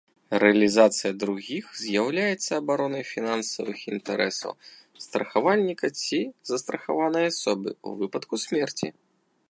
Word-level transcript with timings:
Рэалізацыя 0.43 1.09
другіх 1.23 1.65
з'яўляецца 1.81 2.51
абаронай 2.61 3.03
фінансавых 3.11 3.77
інтарэсаў 3.93 4.53
страхавальніка 5.05 5.87
ці 6.01 6.19
застрахаванай 6.53 7.25
асобы 7.35 7.69
ў 7.87 8.03
выпадку 8.03 8.35
смерці. 8.45 8.87